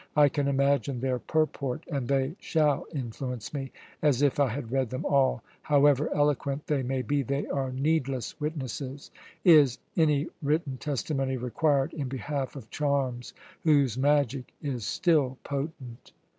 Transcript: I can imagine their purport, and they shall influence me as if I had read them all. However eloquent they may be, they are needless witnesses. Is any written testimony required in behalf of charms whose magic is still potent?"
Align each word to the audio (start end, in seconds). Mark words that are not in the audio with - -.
I 0.17 0.29
can 0.29 0.47
imagine 0.47 0.99
their 0.99 1.19
purport, 1.19 1.83
and 1.87 2.07
they 2.07 2.35
shall 2.39 2.87
influence 2.91 3.53
me 3.53 3.71
as 4.01 4.23
if 4.23 4.39
I 4.39 4.47
had 4.49 4.71
read 4.71 4.89
them 4.89 5.05
all. 5.05 5.43
However 5.61 6.11
eloquent 6.11 6.65
they 6.65 6.81
may 6.81 7.03
be, 7.03 7.21
they 7.21 7.45
are 7.45 7.71
needless 7.71 8.41
witnesses. 8.41 9.11
Is 9.43 9.77
any 9.95 10.25
written 10.41 10.77
testimony 10.79 11.37
required 11.37 11.93
in 11.93 12.07
behalf 12.09 12.55
of 12.55 12.71
charms 12.71 13.35
whose 13.63 13.95
magic 13.95 14.55
is 14.59 14.87
still 14.87 15.37
potent?" 15.43 16.13